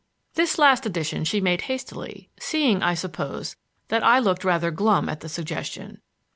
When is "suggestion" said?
5.29-5.99